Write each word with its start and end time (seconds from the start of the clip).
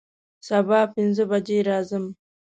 سبا 0.47 0.81
پنځه 0.95 1.23
بجې 1.29 1.59
راځم 1.69 2.05